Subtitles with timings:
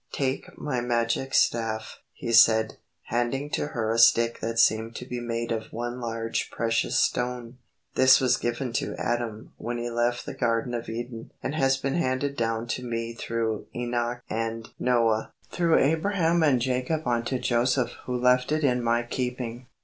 [0.11, 2.77] "Take my magic staff," he said,
[3.09, 7.59] handing to her a stick that seemed to be made of one large precious stone.
[7.93, 11.93] "This was given to Adam when he left the Garden of Eden and has been
[11.93, 18.19] handed down to me through Enoch and Noah, through Abraham and Jacob unto Joseph who
[18.19, 19.67] left it in my keeping.